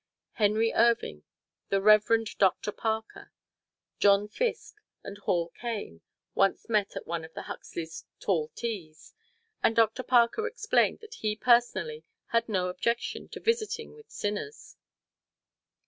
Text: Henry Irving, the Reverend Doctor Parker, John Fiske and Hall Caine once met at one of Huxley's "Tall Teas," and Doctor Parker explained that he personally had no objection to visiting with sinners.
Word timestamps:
Henry 0.31 0.73
Irving, 0.73 1.21
the 1.69 1.79
Reverend 1.79 2.35
Doctor 2.39 2.71
Parker, 2.71 3.31
John 3.99 4.27
Fiske 4.27 4.77
and 5.03 5.19
Hall 5.19 5.49
Caine 5.49 6.01
once 6.33 6.67
met 6.67 6.95
at 6.95 7.05
one 7.05 7.23
of 7.23 7.35
Huxley's 7.35 8.05
"Tall 8.19 8.47
Teas," 8.55 9.13
and 9.61 9.75
Doctor 9.75 10.01
Parker 10.01 10.47
explained 10.47 11.01
that 11.01 11.13
he 11.19 11.35
personally 11.35 12.03
had 12.29 12.49
no 12.49 12.67
objection 12.69 13.29
to 13.29 13.39
visiting 13.39 13.93
with 13.93 14.09
sinners. 14.09 14.75